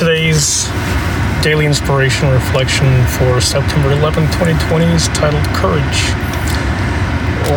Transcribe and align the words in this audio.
Today's 0.00 0.64
daily 1.44 1.66
inspiration 1.66 2.32
reflection 2.32 2.88
for 3.20 3.36
September 3.36 3.92
11, 3.92 4.32
2020 4.40 4.88
is 4.96 5.12
titled 5.12 5.44
Courage. 5.52 6.08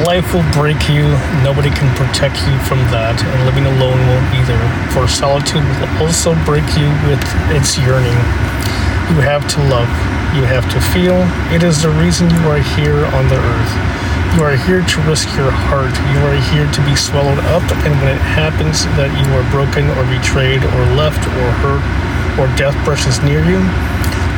Life 0.04 0.36
will 0.36 0.44
break 0.52 0.92
you, 0.92 1.08
nobody 1.40 1.72
can 1.72 1.88
protect 1.96 2.36
you 2.44 2.60
from 2.68 2.84
that, 2.92 3.16
and 3.16 3.48
living 3.48 3.64
alone 3.64 3.96
won't 4.12 4.28
either, 4.36 4.60
for 4.92 5.08
solitude 5.08 5.64
will 5.64 5.88
also 6.04 6.36
break 6.44 6.68
you 6.76 6.92
with 7.08 7.24
its 7.56 7.80
yearning. 7.80 8.20
You 9.16 9.24
have 9.24 9.48
to 9.56 9.64
love, 9.72 9.88
you 10.36 10.44
have 10.44 10.68
to 10.76 10.84
feel. 10.92 11.24
It 11.56 11.64
is 11.64 11.80
the 11.80 11.96
reason 11.96 12.28
you 12.28 12.44
are 12.52 12.60
here 12.76 13.08
on 13.16 13.32
the 13.32 13.40
earth. 13.40 13.74
You 14.36 14.44
are 14.44 14.60
here 14.60 14.84
to 14.84 14.98
risk 15.08 15.32
your 15.40 15.48
heart. 15.48 15.96
You 16.12 16.20
are 16.28 16.36
here 16.52 16.68
to 16.68 16.82
be 16.84 17.00
swallowed 17.00 17.40
up, 17.56 17.64
and 17.88 17.96
when 18.04 18.12
it 18.12 18.20
happens 18.20 18.84
that 19.00 19.16
you 19.16 19.32
are 19.32 19.48
broken 19.48 19.88
or 19.96 20.04
betrayed 20.12 20.60
or 20.60 20.84
left 21.00 21.24
or 21.40 21.48
hurt 21.64 21.86
or 22.40 22.48
death 22.58 22.74
brushes 22.86 23.22
near 23.22 23.44
you, 23.46 23.60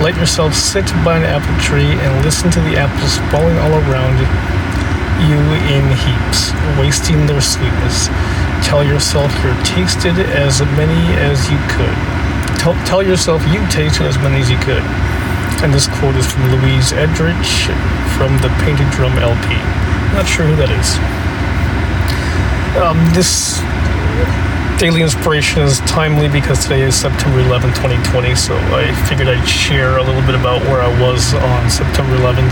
let 0.04 0.16
yourself 0.20 0.54
sit 0.54 0.86
by 1.08 1.16
an 1.16 1.24
apple 1.24 1.56
tree 1.64 1.96
and 2.04 2.12
listen 2.26 2.52
to 2.52 2.60
the 2.68 2.76
apples 2.76 3.16
falling 3.32 3.56
all 3.64 3.80
around 3.88 4.20
you 5.24 5.40
in 5.72 5.88
heaps, 5.96 6.52
wasting 6.76 7.26
their 7.26 7.40
sweetness. 7.40 8.12
Tell 8.68 8.84
yourself 8.84 9.32
you're 9.44 9.56
tasted 9.64 10.20
as 10.20 10.60
many 10.76 11.16
as 11.16 11.48
you 11.48 11.58
could. 11.72 11.96
Tell, 12.60 12.76
tell 12.86 13.02
yourself 13.02 13.40
you 13.48 13.64
tasted 13.72 14.04
as 14.04 14.18
many 14.20 14.42
as 14.42 14.50
you 14.50 14.58
could. 14.60 14.84
And 15.64 15.74
this 15.74 15.88
quote 15.88 16.16
is 16.16 16.28
from 16.28 16.52
Louise 16.52 16.92
Erdrich 16.92 17.72
from 18.20 18.36
the 18.44 18.50
Painted 18.68 18.92
Drum 18.92 19.16
LP. 19.18 19.56
Not 20.12 20.28
sure 20.28 20.46
who 20.46 20.56
that 20.60 20.72
is. 20.72 21.00
Um, 22.76 23.00
this 23.16 23.64
daily 24.78 25.02
inspiration 25.02 25.62
is 25.62 25.80
timely 25.82 26.28
because 26.28 26.64
today 26.64 26.82
is 26.82 26.96
September 26.96 27.40
11, 27.40 27.70
2020, 27.72 28.36
so 28.36 28.56
I 28.76 28.92
figured 29.08 29.30
I'd 29.30 29.48
share 29.48 29.98
a 29.98 30.04
little 30.04 30.22
bit 30.22 30.36
about 30.36 30.62
where 30.64 30.82
I 30.82 30.92
was 31.00 31.34
on 31.34 31.70
September 31.70 32.18
11th 32.18 32.52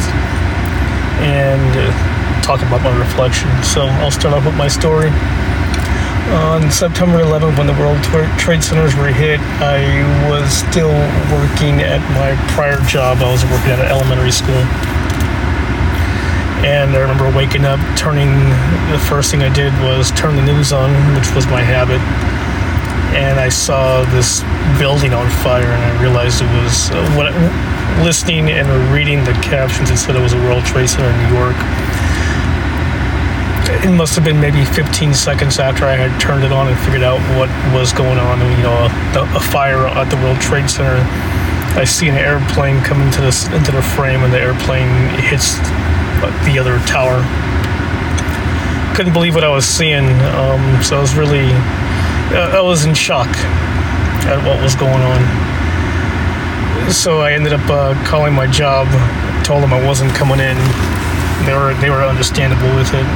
and 1.20 1.68
uh, 1.76 2.42
talk 2.42 2.62
about 2.62 2.82
my 2.82 2.96
reflection. 2.98 3.50
So 3.64 3.82
I'll 4.00 4.12
start 4.12 4.34
off 4.34 4.46
with 4.46 4.56
my 4.56 4.70
story. 4.70 5.10
On 6.32 6.72
September 6.72 7.20
11th, 7.20 7.58
when 7.58 7.68
the 7.68 7.76
World 7.76 8.02
Trade 8.40 8.64
Centers 8.64 8.96
were 8.96 9.12
hit, 9.12 9.42
I 9.60 9.84
was 10.30 10.48
still 10.50 10.96
working 11.28 11.84
at 11.84 12.00
my 12.16 12.40
prior 12.56 12.80
job. 12.88 13.20
I 13.20 13.32
was 13.32 13.44
working 13.44 13.72
at 13.72 13.80
an 13.80 13.92
elementary 13.92 14.32
school. 14.32 14.64
And 16.64 16.96
I 16.96 17.00
remember 17.00 17.30
waking 17.36 17.66
up, 17.66 17.80
turning, 17.98 18.32
the 18.90 19.02
first 19.12 19.32
thing 19.32 19.44
I 19.44 19.52
did 19.52 19.74
was 19.84 20.12
turn 20.12 20.38
the 20.38 20.48
news 20.48 20.72
on, 20.72 20.96
which 21.14 21.28
was 21.36 21.46
my 21.48 21.60
habit. 21.60 22.00
And 23.20 23.38
I 23.38 23.50
saw 23.50 24.08
this 24.16 24.42
building 24.80 25.14
on 25.14 25.30
fire, 25.44 25.68
and 25.68 25.84
I 25.84 26.02
realized 26.02 26.42
it 26.42 26.48
was, 26.64 26.90
uh, 26.92 27.04
what, 27.20 27.36
listening 28.00 28.50
and 28.50 28.66
reading 28.96 29.24
the 29.26 29.34
captions, 29.44 29.92
it 29.92 29.98
said 29.98 30.16
it 30.16 30.22
was 30.24 30.32
a 30.32 30.42
World 30.48 30.64
Trade 30.64 30.88
Center 30.88 31.12
in 31.12 31.18
New 31.28 31.36
York. 31.36 31.60
It 33.84 33.92
must 33.92 34.16
have 34.16 34.24
been 34.24 34.40
maybe 34.40 34.64
15 34.64 35.14
seconds 35.14 35.60
after 35.60 35.84
I 35.84 35.96
had 36.00 36.16
turned 36.20 36.46
it 36.46 36.54
on 36.54 36.70
and 36.70 36.80
figured 36.80 37.04
out 37.04 37.20
what 37.36 37.52
was 37.76 37.92
going 37.92 38.18
on. 38.18 38.40
You 38.40 38.64
know, 38.64 38.88
a, 39.20 39.36
a 39.36 39.44
fire 39.52 39.86
at 39.86 40.10
the 40.10 40.16
World 40.24 40.40
Trade 40.40 40.70
Center. 40.70 41.04
I 41.76 41.84
see 41.84 42.08
an 42.08 42.16
airplane 42.16 42.82
come 42.84 43.02
into 43.02 43.20
this 43.20 43.48
into 43.52 43.72
the 43.72 43.82
frame, 43.82 44.24
and 44.24 44.32
the 44.32 44.40
airplane 44.40 44.88
hits 45.20 45.60
the 46.46 46.60
other 46.60 46.80
tower. 46.86 47.20
Couldn't 48.96 49.14
believe 49.14 49.36
what 49.36 49.44
I 49.44 49.50
was 49.50 49.66
seeing, 49.66 50.06
um, 50.06 50.84
so 50.84 50.98
I 50.98 51.02
was 51.02 51.16
really, 51.16 51.52
I 52.32 52.62
was 52.62 52.86
in 52.86 52.94
shock 52.94 53.30
at 54.26 54.40
what 54.46 54.62
was 54.62 54.76
going 54.76 55.02
on. 55.02 55.22
So 56.92 57.22
I 57.22 57.32
ended 57.32 57.54
up 57.54 57.68
uh, 57.70 57.96
calling 58.06 58.34
my 58.34 58.48
job, 58.48 58.88
told 59.44 59.64
them 59.64 59.74
I 59.74 59.86
wasn't 59.86 60.14
coming 60.14 60.40
in. 60.40 60.58
They 61.46 61.54
were 61.54 61.74
they 61.82 61.90
were 61.90 62.04
understandable 62.04 62.70
with 62.76 62.94
it. 62.94 63.08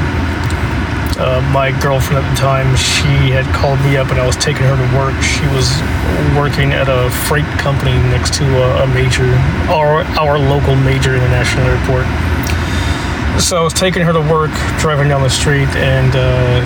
Uh, 1.18 1.42
my 1.50 1.74
girlfriend 1.82 2.24
at 2.24 2.30
the 2.30 2.38
time, 2.38 2.76
she 2.78 3.34
had 3.34 3.46
called 3.50 3.82
me 3.82 3.98
up 3.98 4.14
and 4.14 4.22
I 4.22 4.26
was 4.28 4.38
taking 4.38 4.70
her 4.70 4.78
to 4.78 4.90
work. 4.94 5.18
She 5.26 5.50
was 5.50 5.66
working 6.38 6.78
at 6.78 6.94
a 6.94 7.10
freight 7.26 7.50
company 7.58 7.98
next 8.14 8.38
to 8.38 8.46
a, 8.46 8.86
a 8.86 8.88
major, 8.94 9.26
our, 9.66 10.06
our 10.22 10.38
local 10.38 10.76
major 10.76 11.18
international 11.18 11.66
airport 11.66 12.06
so 13.40 13.56
I 13.58 13.64
was 13.64 13.74
taking 13.74 14.02
her 14.02 14.14
to 14.14 14.22
work, 14.22 14.52
driving 14.80 15.10
down 15.10 15.22
the 15.22 15.30
street, 15.30 15.70
and 15.78 16.10
uh, 16.16 16.58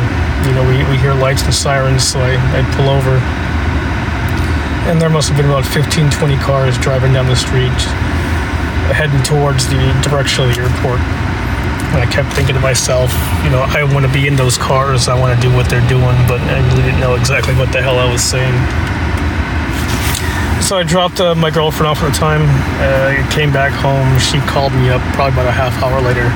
you 0.47 0.55
know 0.55 0.63
we, 0.63 0.79
we 0.89 0.97
hear 0.97 1.13
lights 1.13 1.43
and 1.43 1.53
sirens, 1.53 2.03
so 2.03 2.19
I, 2.19 2.39
I 2.39 2.63
pull 2.75 2.87
over. 2.87 3.19
And 4.87 4.99
there 4.99 5.09
must 5.09 5.27
have 5.27 5.37
been 5.37 5.49
about 5.49 5.65
15, 5.65 6.09
20 6.09 6.37
cars 6.37 6.77
driving 6.77 7.13
down 7.13 7.27
the 7.27 7.35
street, 7.35 7.75
heading 8.95 9.21
towards 9.23 9.67
the 9.67 9.83
direction 10.01 10.47
of 10.47 10.55
the 10.55 10.61
airport. 10.63 10.99
And 11.91 11.99
I 11.99 12.07
kept 12.09 12.33
thinking 12.33 12.55
to 12.55 12.61
myself, 12.61 13.11
you 13.43 13.51
know, 13.51 13.61
I 13.67 13.83
want 13.83 14.05
to 14.05 14.11
be 14.11 14.25
in 14.27 14.35
those 14.35 14.57
cars, 14.57 15.07
I 15.07 15.19
want 15.19 15.35
to 15.35 15.41
do 15.43 15.53
what 15.53 15.69
they're 15.69 15.85
doing, 15.91 16.15
but 16.25 16.39
I 16.39 16.63
really 16.71 16.87
didn't 16.87 17.01
know 17.01 17.15
exactly 17.15 17.53
what 17.53 17.71
the 17.71 17.81
hell 17.81 17.99
I 17.99 18.09
was 18.09 18.23
saying. 18.23 18.55
So 20.63 20.77
I 20.77 20.83
dropped 20.83 21.19
uh, 21.19 21.35
my 21.35 21.51
girlfriend 21.51 21.87
off 21.91 22.01
at 22.01 22.13
the 22.13 22.17
time. 22.17 22.47
Uh, 22.79 23.29
came 23.29 23.51
back 23.51 23.73
home. 23.73 24.17
She 24.19 24.39
called 24.47 24.71
me 24.71 24.89
up 24.89 25.01
probably 25.13 25.33
about 25.35 25.47
a 25.47 25.51
half 25.51 25.75
hour 25.83 25.99
later 25.99 26.31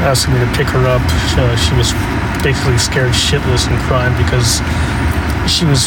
asking 0.00 0.32
me 0.32 0.40
to 0.40 0.50
pick 0.56 0.66
her 0.72 0.84
up. 0.88 1.04
Uh, 1.36 1.56
she 1.56 1.76
was 1.76 1.92
basically 2.40 2.78
scared 2.78 3.12
shitless 3.12 3.68
and 3.68 3.76
crying 3.84 4.16
because 4.16 4.64
she 5.44 5.64
was 5.68 5.84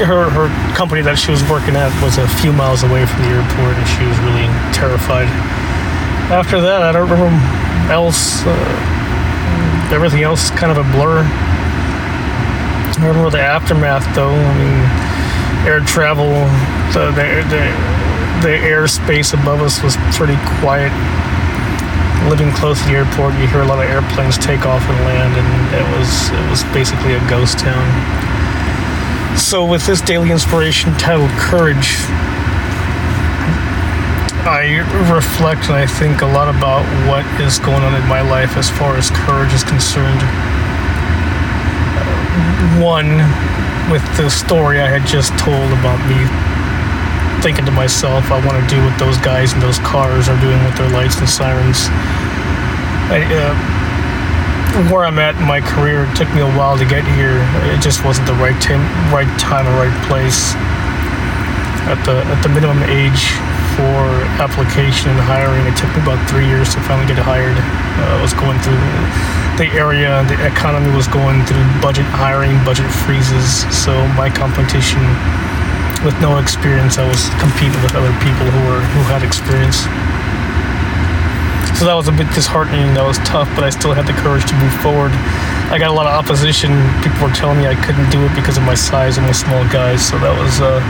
her 0.00 0.30
her 0.32 0.48
company 0.72 1.02
that 1.02 1.18
she 1.20 1.30
was 1.30 1.44
working 1.44 1.76
at 1.76 1.92
was 2.00 2.16
a 2.16 2.28
few 2.40 2.52
miles 2.52 2.82
away 2.82 3.04
from 3.04 3.20
the 3.20 3.28
airport, 3.36 3.76
and 3.76 3.84
she 3.84 4.04
was 4.08 4.16
really 4.24 4.48
terrified. 4.72 5.28
After 6.32 6.60
that, 6.60 6.82
I 6.82 6.92
don't 6.92 7.08
remember 7.08 7.28
else. 7.92 8.40
Uh, 8.46 9.92
everything 9.92 10.22
else 10.22 10.44
is 10.44 10.50
kind 10.52 10.72
of 10.72 10.78
a 10.78 10.86
blur. 10.96 11.20
I 11.20 12.94
remember 12.96 13.30
the 13.30 13.44
aftermath, 13.44 14.08
though. 14.14 14.32
I 14.32 14.54
mean, 14.56 14.80
air 15.68 15.80
travel, 15.84 16.32
the 16.96 17.12
the 17.12 17.44
the, 17.52 17.62
the 18.40 18.54
airspace 18.64 19.34
above 19.36 19.60
us 19.60 19.82
was 19.82 19.96
pretty 20.16 20.36
quiet 20.60 20.92
living 22.28 22.52
close 22.52 22.80
to 22.82 22.88
the 22.88 22.94
airport, 22.94 23.34
you 23.34 23.46
hear 23.46 23.62
a 23.62 23.66
lot 23.66 23.78
of 23.78 23.88
airplanes 23.88 24.36
take 24.36 24.66
off 24.66 24.82
and 24.88 24.98
land, 25.04 25.36
and 25.36 25.48
it 25.74 25.86
was 25.96 26.30
it 26.30 26.50
was 26.50 26.62
basically 26.74 27.14
a 27.14 27.22
ghost 27.28 27.58
town. 27.58 27.86
So, 29.36 29.64
with 29.64 29.86
this 29.86 30.00
daily 30.00 30.30
inspiration 30.30 30.92
titled 30.98 31.30
"Courage," 31.38 31.96
I 34.44 34.84
reflect 35.12 35.66
and 35.66 35.74
I 35.74 35.86
think 35.86 36.22
a 36.22 36.26
lot 36.26 36.48
about 36.48 36.84
what 37.08 37.24
is 37.40 37.58
going 37.58 37.82
on 37.82 37.94
in 37.94 38.06
my 38.08 38.20
life 38.20 38.56
as 38.56 38.68
far 38.68 38.96
as 38.96 39.10
courage 39.10 39.52
is 39.52 39.64
concerned. 39.64 40.20
One, 42.82 43.20
with 43.90 44.04
the 44.16 44.30
story 44.30 44.80
I 44.80 44.88
had 44.88 45.06
just 45.06 45.36
told 45.38 45.72
about 45.72 45.98
me 46.08 46.24
thinking 47.42 47.64
to 47.64 47.72
myself, 47.72 48.30
I 48.30 48.44
want 48.44 48.60
to 48.60 48.66
do 48.68 48.76
what 48.84 48.96
those 49.00 49.16
guys 49.18 49.52
in 49.52 49.60
those 49.60 49.78
cars 49.80 50.28
are 50.28 50.38
doing 50.40 50.60
with 50.64 50.76
their 50.76 50.90
lights 50.90 51.16
and 51.18 51.28
sirens. 51.28 51.88
I, 53.08 53.24
uh, 53.26 53.54
where 54.92 55.04
I'm 55.04 55.18
at 55.18 55.34
in 55.34 55.46
my 55.48 55.60
career, 55.60 56.04
it 56.04 56.14
took 56.14 56.30
me 56.36 56.44
a 56.44 56.52
while 56.54 56.78
to 56.78 56.86
get 56.86 57.02
here. 57.16 57.42
It 57.74 57.80
just 57.82 58.04
wasn't 58.04 58.28
the 58.28 58.38
right 58.38 58.56
time, 58.62 58.84
right 59.10 59.28
time, 59.40 59.66
or 59.66 59.74
right 59.74 59.96
place. 60.06 60.54
At 61.90 61.98
the 62.06 62.22
at 62.28 62.38
the 62.44 62.52
minimum 62.52 62.84
age 62.86 63.34
for 63.74 63.98
application 64.38 65.10
and 65.10 65.18
hiring, 65.18 65.66
it 65.66 65.74
took 65.74 65.90
me 65.96 66.04
about 66.04 66.20
three 66.28 66.46
years 66.46 66.70
to 66.76 66.78
finally 66.86 67.08
get 67.08 67.18
hired. 67.18 67.56
Uh, 67.56 68.14
I 68.14 68.22
was 68.22 68.36
going 68.36 68.60
through 68.62 68.78
the 69.58 69.66
area, 69.74 70.22
the 70.28 70.38
economy 70.46 70.94
was 70.94 71.08
going 71.08 71.42
through 71.48 71.64
budget 71.82 72.06
hiring, 72.06 72.54
budget 72.62 72.86
freezes. 73.02 73.66
So 73.74 73.92
my 74.14 74.30
competition 74.30 75.02
with 76.04 76.18
no 76.20 76.38
experience, 76.38 76.96
I 76.96 77.06
was 77.06 77.28
competing 77.36 77.76
with 77.82 77.94
other 77.94 78.12
people 78.24 78.48
who 78.48 78.60
were 78.72 78.80
who 78.80 79.00
had 79.12 79.22
experience. 79.22 79.84
So 81.76 81.84
that 81.88 81.96
was 81.96 82.08
a 82.08 82.12
bit 82.12 82.28
disheartening. 82.32 82.92
That 82.92 83.04
was 83.04 83.16
tough, 83.24 83.48
but 83.56 83.64
I 83.64 83.70
still 83.70 83.92
had 83.92 84.04
the 84.04 84.16
courage 84.16 84.44
to 84.48 84.56
move 84.56 84.72
forward. 84.80 85.12
I 85.72 85.78
got 85.78 85.88
a 85.88 85.96
lot 85.96 86.04
of 86.04 86.12
opposition. 86.12 86.72
People 87.00 87.24
were 87.24 87.32
telling 87.32 87.56
me 87.56 87.68
I 87.68 87.76
couldn't 87.76 88.08
do 88.10 88.20
it 88.24 88.32
because 88.34 88.56
of 88.56 88.64
my 88.64 88.76
size. 88.76 89.16
I'm 89.16 89.28
a 89.28 89.36
small 89.36 89.64
guy, 89.68 89.96
so 89.96 90.16
that 90.20 90.32
was 90.36 90.60
uh, 90.60 90.80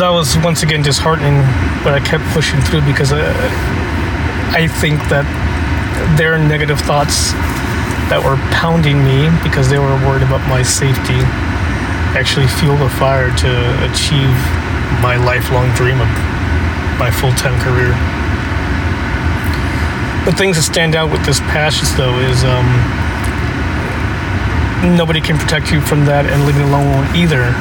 that 0.00 0.08
was 0.08 0.36
once 0.40 0.62
again 0.64 0.80
disheartening. 0.80 1.40
But 1.84 1.92
I 1.96 2.00
kept 2.00 2.24
pushing 2.32 2.60
through 2.64 2.84
because 2.88 3.12
I, 3.12 3.20
uh, 3.20 4.56
I 4.56 4.68
think 4.80 5.00
that 5.12 5.28
their 6.16 6.40
negative 6.40 6.80
thoughts 6.80 7.32
that 8.08 8.20
were 8.24 8.40
pounding 8.56 9.04
me 9.04 9.28
because 9.44 9.68
they 9.68 9.78
were 9.78 9.94
worried 10.04 10.24
about 10.24 10.40
my 10.48 10.64
safety 10.64 11.20
actually 12.18 12.46
fuel 12.58 12.76
the 12.76 12.88
fire 12.88 13.30
to 13.30 13.50
achieve 13.86 14.34
my 15.00 15.16
lifelong 15.16 15.70
dream 15.74 16.00
of 16.00 16.10
my 16.98 17.10
full-time 17.10 17.56
career. 17.60 17.94
The 20.26 20.36
things 20.36 20.56
that 20.56 20.64
stand 20.68 20.94
out 20.94 21.10
with 21.10 21.24
this 21.24 21.40
passage, 21.48 21.88
though, 21.96 22.18
is 22.18 22.44
um, 22.44 22.68
nobody 24.96 25.20
can 25.20 25.38
protect 25.38 25.72
you 25.72 25.80
from 25.80 26.04
that, 26.04 26.26
and 26.26 26.44
living 26.44 26.62
alone 26.68 26.90
won't 26.92 27.16
either. 27.16 27.54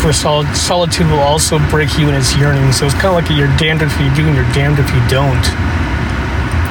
for 0.00 0.12
sol- 0.12 0.44
solitude 0.52 1.06
will 1.08 1.24
also 1.24 1.58
break 1.70 1.96
you 1.96 2.08
in 2.08 2.14
its 2.14 2.36
yearning. 2.36 2.72
So 2.72 2.84
it's 2.84 2.94
kind 2.94 3.08
of 3.08 3.16
like 3.16 3.28
you're 3.32 3.48
damned 3.56 3.80
if 3.80 3.92
you 3.96 4.12
do 4.12 4.28
and 4.28 4.36
you're 4.36 4.52
damned 4.52 4.78
if 4.78 4.88
you 4.92 5.00
don't. 5.08 5.44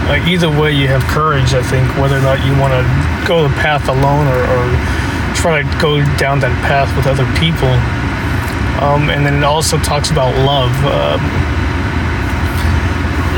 Uh, 0.05 0.21
either 0.29 0.49
way, 0.49 0.69
you 0.71 0.87
have 0.87 1.01
courage, 1.09 1.53
I 1.57 1.63
think, 1.63 1.87
whether 1.97 2.17
or 2.17 2.21
not 2.21 2.45
you 2.45 2.53
want 2.61 2.77
to 2.77 2.83
go 3.25 3.41
the 3.47 3.53
path 3.57 3.89
alone 3.89 4.27
or, 4.29 4.37
or, 4.37 4.65
try 5.35 5.61
to 5.61 5.67
go 5.79 5.99
down 6.17 6.39
that 6.41 6.53
path 6.65 6.89
with 6.95 7.07
other 7.07 7.25
people. 7.37 7.71
Um, 8.81 9.09
and 9.09 9.25
then 9.25 9.35
it 9.35 9.43
also 9.43 9.77
talks 9.79 10.11
about 10.11 10.35
love. 10.45 10.73
Um, 10.83 11.21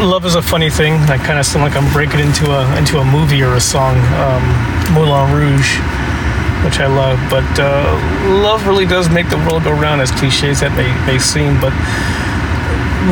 love 0.09 0.25
is 0.25 0.35
a 0.35 0.41
funny 0.41 0.69
thing. 0.69 0.93
I 1.09 1.17
kind 1.17 1.39
of 1.39 1.45
sound 1.45 1.63
like 1.63 1.75
I'm 1.75 1.91
breaking 1.93 2.19
into 2.19 2.51
a 2.51 2.63
into 2.77 2.99
a 2.99 3.05
movie 3.05 3.43
or 3.43 3.55
a 3.55 3.61
song, 3.61 3.97
um, 4.19 4.43
Moulin 4.93 5.33
Rouge 5.33 5.79
which 6.65 6.81
I 6.81 6.87
love. 6.87 7.21
But 7.29 7.45
uh, 7.61 7.93
love 8.41 8.65
really 8.65 8.87
does 8.87 9.07
make 9.07 9.29
the 9.29 9.37
world 9.45 9.63
go 9.63 9.71
round, 9.71 10.01
as 10.01 10.09
cliches 10.09 10.65
that 10.65 10.73
may, 10.73 10.89
may 11.05 11.21
seem. 11.21 11.61
But 11.61 11.71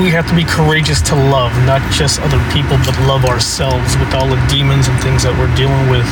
we 0.02 0.10
have 0.10 0.26
to 0.26 0.36
be 0.36 0.44
courageous 0.44 1.06
to 1.14 1.16
love, 1.16 1.54
not 1.70 1.80
just 1.94 2.18
other 2.26 2.42
people, 2.50 2.82
but 2.82 2.98
love 3.06 3.30
ourselves 3.30 3.94
with 4.02 4.10
all 4.18 4.26
the 4.26 4.42
demons 4.50 4.90
and 4.90 4.98
things 5.06 5.22
that 5.22 5.38
we're 5.38 5.54
dealing 5.54 5.86
with. 5.94 6.10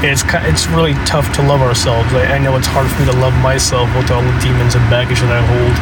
It's 0.00 0.22
it's 0.46 0.66
really 0.70 0.94
tough 1.04 1.34
to 1.36 1.42
love 1.42 1.60
ourselves. 1.60 2.12
I, 2.14 2.36
I 2.36 2.38
know 2.38 2.56
it's 2.56 2.70
hard 2.70 2.86
for 2.90 3.02
me 3.02 3.10
to 3.10 3.18
love 3.18 3.34
myself 3.42 3.90
with 3.98 4.10
all 4.10 4.22
the 4.22 4.36
demons 4.38 4.78
and 4.78 4.84
baggage 4.86 5.20
that 5.20 5.34
I 5.34 5.42
hold, 5.42 5.74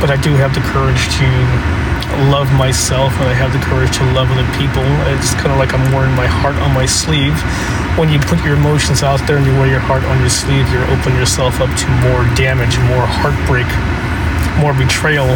but 0.00 0.08
I 0.08 0.16
do 0.16 0.32
have 0.40 0.56
the 0.56 0.64
courage 0.72 1.04
to 1.20 1.28
love 2.32 2.48
myself 2.56 3.12
and 3.20 3.28
I 3.28 3.36
have 3.36 3.52
the 3.52 3.60
courage 3.60 3.92
to 4.00 4.04
love 4.12 4.28
other 4.32 4.48
people. 4.56 4.84
It's 5.16 5.32
kind 5.36 5.52
of 5.52 5.60
like 5.60 5.72
I'm 5.72 5.84
wearing 5.92 6.16
my 6.16 6.28
heart 6.28 6.56
on 6.64 6.72
my 6.72 6.84
sleeve 6.84 7.36
when 7.96 8.08
you 8.08 8.18
put 8.18 8.42
your 8.44 8.56
emotions 8.56 9.02
out 9.02 9.20
there 9.26 9.36
and 9.36 9.44
you 9.44 9.52
wear 9.52 9.68
your 9.68 9.80
heart 9.80 10.02
on 10.04 10.18
your 10.20 10.32
sleeve, 10.32 10.64
you're 10.72 10.88
opening 10.88 11.18
yourself 11.18 11.60
up 11.60 11.68
to 11.76 11.86
more 12.00 12.24
damage, 12.32 12.80
more 12.88 13.04
heartbreak, 13.04 13.68
more 14.56 14.72
betrayal. 14.72 15.28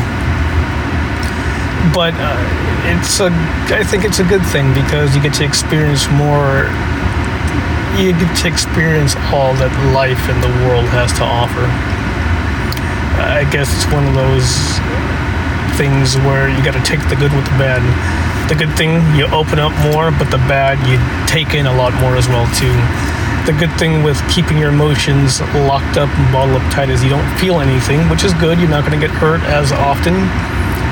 But 1.92 2.16
uh, 2.16 2.40
it's 2.88 3.20
a, 3.20 3.28
I 3.76 3.84
think 3.84 4.04
it's 4.04 4.20
a 4.20 4.24
good 4.24 4.44
thing 4.48 4.72
because 4.72 5.14
you 5.14 5.20
get 5.20 5.34
to 5.34 5.44
experience 5.44 6.08
more. 6.16 6.72
You 7.94 8.12
get 8.12 8.28
to 8.42 8.48
experience 8.50 9.14
all 9.30 9.54
that 9.62 9.72
life 9.94 10.20
and 10.28 10.42
the 10.42 10.52
world 10.66 10.84
has 10.90 11.14
to 11.16 11.24
offer. 11.24 11.64
I 13.16 13.48
guess 13.48 13.70
it's 13.72 13.88
one 13.94 14.04
of 14.04 14.12
those 14.12 14.48
things 15.78 16.18
where 16.26 16.48
you 16.48 16.60
got 16.64 16.74
to 16.74 16.84
take 16.84 17.00
the 17.08 17.16
good 17.16 17.32
with 17.32 17.44
the 17.44 17.56
bad 17.56 17.84
the 18.48 18.54
good 18.54 18.70
thing 18.78 19.02
you 19.18 19.26
open 19.34 19.58
up 19.58 19.74
more, 19.90 20.14
but 20.14 20.30
the 20.30 20.38
bad 20.46 20.78
you 20.86 20.94
take 21.26 21.58
in 21.58 21.66
a 21.66 21.74
lot 21.74 21.90
more 21.98 22.14
as 22.14 22.28
well 22.30 22.46
too. 22.54 22.70
The 23.42 23.50
good 23.58 23.74
thing 23.74 24.06
with 24.06 24.22
keeping 24.30 24.54
your 24.56 24.70
emotions 24.70 25.42
locked 25.66 25.98
up 25.98 26.06
and 26.14 26.26
bottled 26.30 26.62
up 26.62 26.66
tight 26.70 26.88
is 26.88 27.02
you 27.02 27.10
don't 27.10 27.26
feel 27.38 27.58
anything, 27.58 28.06
which 28.08 28.22
is 28.22 28.32
good. 28.34 28.58
You're 28.62 28.70
not 28.70 28.86
going 28.86 28.94
to 28.94 29.02
get 29.02 29.10
hurt 29.10 29.42
as 29.50 29.72
often, 29.72 30.14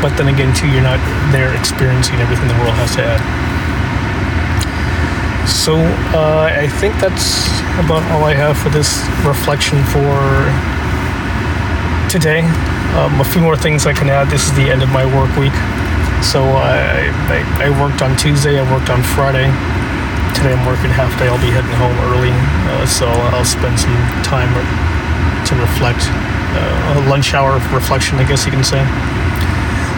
but 0.02 0.10
then 0.18 0.26
again 0.26 0.50
too, 0.54 0.66
you're 0.66 0.82
not 0.82 0.98
there 1.30 1.54
experiencing 1.54 2.18
everything 2.18 2.48
the 2.48 2.58
world 2.58 2.74
has 2.74 2.94
to 2.96 3.06
add. 3.06 3.53
So 5.46 5.76
uh, 6.16 6.48
I 6.52 6.68
think 6.80 6.96
that's 7.00 7.48
about 7.76 8.02
all 8.12 8.24
I 8.24 8.34
have 8.34 8.56
for 8.56 8.70
this 8.70 9.04
reflection 9.24 9.82
for 9.92 10.12
today. 12.08 12.40
Um, 12.96 13.20
a 13.20 13.24
few 13.24 13.42
more 13.42 13.56
things 13.56 13.86
I 13.86 13.92
can 13.92 14.08
add. 14.08 14.30
This 14.30 14.46
is 14.46 14.54
the 14.56 14.70
end 14.70 14.82
of 14.82 14.88
my 14.88 15.04
work 15.04 15.34
week. 15.36 15.56
So 16.24 16.40
I, 16.40 17.12
I, 17.28 17.68
I, 17.68 17.68
worked 17.76 18.00
on 18.00 18.16
Tuesday, 18.16 18.56
I 18.56 18.64
worked 18.72 18.88
on 18.88 19.02
Friday. 19.02 19.50
Today 20.32 20.56
I'm 20.56 20.64
working 20.64 20.88
half 20.88 21.12
day. 21.18 21.28
I'll 21.28 21.42
be 21.42 21.52
heading 21.52 21.76
home 21.76 21.96
early, 22.08 22.32
uh, 22.72 22.86
so 22.86 23.06
I'll 23.36 23.44
spend 23.44 23.76
some 23.78 23.96
time 24.24 24.48
to 25.44 25.52
reflect. 25.60 26.08
Uh, 26.56 27.02
a 27.02 27.10
lunch 27.10 27.34
hour 27.34 27.54
reflection, 27.74 28.16
I 28.18 28.24
guess 28.24 28.46
you 28.46 28.52
can 28.52 28.62
say. 28.62 28.78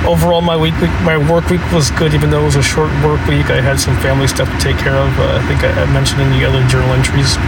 Overall, 0.05 0.43
my 0.43 0.57
week, 0.57 0.75
week, 0.81 0.93
my 1.03 1.17
work 1.17 1.49
week 1.49 1.63
was 1.73 1.91
good, 1.93 2.13
even 2.13 2.31
though 2.31 2.43
it 2.43 2.45
was 2.45 2.57
a 2.57 2.63
short 2.63 2.91
work 3.03 3.23
week. 3.27 3.49
I 3.49 3.61
had 3.61 3.81
some 3.81 3.97
family 4.05 4.27
stuff 4.29 4.51
to 4.51 4.59
take 4.59 4.77
care 4.77 4.95
of. 4.95 5.09
Uh, 5.19 5.39
I 5.39 5.43
think 5.49 5.65
I, 5.65 5.73
I 5.83 5.87
mentioned 5.93 6.21
in 6.21 6.31
the 6.31 6.45
other 6.45 6.61
journal 6.69 6.93
entries. 6.93 7.39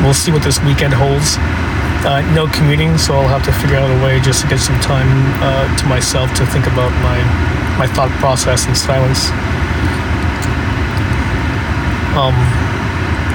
We'll 0.00 0.14
see 0.14 0.30
what 0.30 0.42
this 0.42 0.62
weekend 0.62 0.94
holds. 0.94 1.36
Uh, 2.04 2.20
no 2.36 2.46
commuting, 2.52 2.98
so 2.98 3.16
I'll 3.16 3.28
have 3.28 3.44
to 3.48 3.52
figure 3.52 3.76
out 3.76 3.88
a 3.88 4.04
way 4.04 4.20
just 4.20 4.42
to 4.42 4.48
get 4.48 4.60
some 4.60 4.78
time 4.80 5.08
uh, 5.40 5.64
to 5.80 5.84
myself 5.86 6.28
to 6.36 6.44
think 6.46 6.66
about 6.68 6.92
my 7.00 7.16
my 7.80 7.88
thought 7.88 8.12
process 8.20 8.68
in 8.68 8.74
silence. 8.76 9.32
Um, 12.14 12.36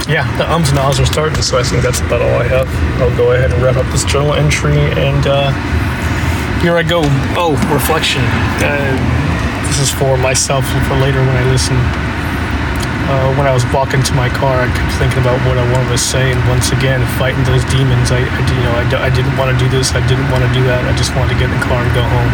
yeah, 0.07 0.23
the 0.37 0.45
ums 0.49 0.69
and 0.69 0.79
ahs 0.79 0.99
are 0.99 1.05
starting, 1.05 1.41
so 1.41 1.57
I 1.57 1.63
think 1.63 1.83
that's 1.83 1.99
about 1.99 2.21
all 2.21 2.39
I 2.39 2.47
have. 2.47 2.69
I'll 3.01 3.15
go 3.17 3.33
ahead 3.33 3.51
and 3.51 3.61
wrap 3.61 3.75
up 3.75 3.85
this 3.91 4.05
journal 4.05 4.33
entry, 4.33 4.77
and 4.77 5.27
uh, 5.27 5.51
here 6.59 6.75
I 6.75 6.83
go. 6.83 6.99
Oh, 7.39 7.55
reflection. 7.71 8.19
Uh, 8.59 8.91
this 9.71 9.79
is 9.79 9.91
for 9.91 10.19
myself 10.19 10.67
and 10.75 10.83
for 10.87 10.95
later 10.99 11.23
when 11.23 11.35
I 11.39 11.45
listen. 11.47 11.75
Uh, 13.09 13.33
when 13.39 13.47
I 13.47 13.53
was 13.55 13.65
walking 13.73 14.03
to 14.03 14.13
my 14.13 14.29
car, 14.29 14.61
I 14.61 14.69
kept 14.69 14.91
thinking 15.01 15.23
about 15.23 15.39
what 15.47 15.57
I 15.57 15.65
wanted 15.73 15.89
to 15.89 15.97
say, 15.97 16.29
and 16.29 16.39
once 16.45 16.69
again, 16.69 17.01
fighting 17.17 17.41
those 17.47 17.63
demons. 17.73 18.11
I, 18.11 18.21
I 18.21 18.39
you 18.43 18.63
know, 18.67 18.75
I, 18.75 19.07
I 19.07 19.09
didn't 19.09 19.33
want 19.39 19.49
to 19.49 19.57
do 19.57 19.71
this. 19.71 19.95
I 19.95 20.03
didn't 20.05 20.29
want 20.29 20.45
to 20.45 20.51
do 20.51 20.61
that. 20.69 20.83
I 20.85 20.93
just 20.93 21.15
wanted 21.15 21.33
to 21.33 21.39
get 21.39 21.49
in 21.49 21.55
the 21.57 21.65
car 21.65 21.79
and 21.81 21.89
go 21.95 22.03
home. 22.05 22.33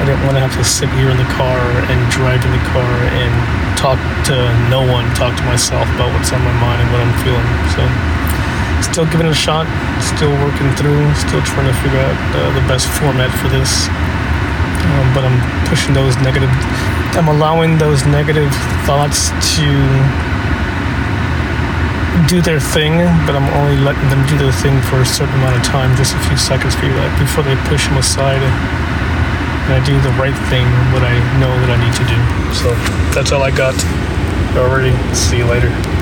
I 0.00 0.02
didn't 0.08 0.24
want 0.26 0.34
to 0.34 0.42
have 0.42 0.56
to 0.58 0.66
sit 0.66 0.90
here 0.98 1.12
in 1.12 1.20
the 1.20 1.30
car 1.30 1.60
and 1.86 1.98
drive 2.10 2.42
to 2.42 2.50
the 2.50 2.64
car 2.74 2.92
and 3.14 3.32
talk 3.78 4.00
to 4.32 4.36
no 4.72 4.82
one, 4.82 5.06
talk 5.14 5.36
to 5.36 5.44
myself 5.46 5.86
about 5.94 6.10
what's 6.16 6.32
on 6.34 6.42
my 6.42 6.56
mind 6.58 6.82
and 6.82 6.88
what 6.90 6.98
I'm 6.98 7.14
feeling. 7.22 7.48
So, 7.76 8.13
still 8.84 9.08
giving 9.08 9.26
it 9.26 9.32
a 9.32 9.34
shot, 9.34 9.64
still 10.00 10.32
working 10.44 10.68
through, 10.76 11.00
still 11.16 11.40
trying 11.42 11.66
to 11.66 11.76
figure 11.80 11.98
out 11.98 12.16
uh, 12.36 12.52
the 12.52 12.64
best 12.68 12.86
format 13.00 13.32
for 13.40 13.48
this. 13.48 13.88
Um, 14.84 15.06
but 15.16 15.24
I'm 15.24 15.40
pushing 15.68 15.96
those 15.96 16.16
negative, 16.20 16.52
I'm 17.16 17.28
allowing 17.32 17.80
those 17.80 18.04
negative 18.04 18.52
thoughts 18.84 19.32
to 19.56 19.68
do 22.28 22.44
their 22.44 22.60
thing, 22.60 23.00
but 23.24 23.34
I'm 23.34 23.48
only 23.58 23.80
letting 23.80 24.08
them 24.12 24.22
do 24.28 24.36
their 24.36 24.52
thing 24.52 24.76
for 24.92 25.00
a 25.00 25.08
certain 25.08 25.34
amount 25.40 25.56
of 25.56 25.64
time, 25.64 25.96
just 25.96 26.14
a 26.14 26.20
few 26.28 26.36
seconds 26.36 26.76
before 26.76 27.42
they 27.42 27.56
push 27.66 27.88
them 27.88 27.96
aside 27.96 28.44
and 29.64 29.72
I 29.72 29.84
do 29.84 29.98
the 30.00 30.12
right 30.20 30.36
thing, 30.50 30.66
what 30.92 31.02
I 31.02 31.16
know 31.40 31.48
that 31.48 31.70
I 31.72 31.78
need 31.80 31.96
to 31.96 32.04
do. 32.04 32.20
So 32.52 32.74
that's 33.14 33.32
all 33.32 33.42
I 33.42 33.50
got 33.50 33.74
already. 34.56 34.92
See 35.14 35.38
you 35.38 35.46
later. 35.46 35.93